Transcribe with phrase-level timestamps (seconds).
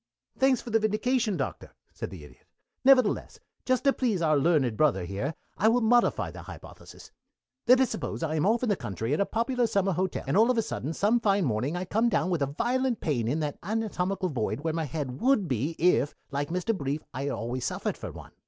[0.35, 2.47] "Thanks for the vindication, Doctor," said the Idiot.
[2.83, 7.11] "Nevertheless, just to please our learned brother here, I will modify the hypothesis.
[7.67, 10.23] "Let us suppose that I am off in the country at a popular summer hotel,
[10.25, 13.27] and all of a sudden some fine morning I come down with a violent pain
[13.27, 16.75] in that anatomical void where my head would be if, like Mr.
[16.75, 18.31] Brief, I always suffered from one.